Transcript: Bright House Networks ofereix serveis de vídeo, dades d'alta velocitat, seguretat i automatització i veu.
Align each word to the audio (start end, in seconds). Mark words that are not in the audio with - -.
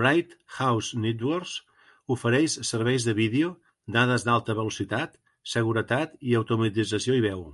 Bright 0.00 0.34
House 0.58 0.90
Networks 1.04 1.54
ofereix 2.16 2.54
serveis 2.70 3.08
de 3.10 3.16
vídeo, 3.22 3.50
dades 3.98 4.28
d'alta 4.30 4.58
velocitat, 4.62 5.20
seguretat 5.58 6.18
i 6.32 6.40
automatització 6.46 7.22
i 7.22 7.28
veu. 7.30 7.48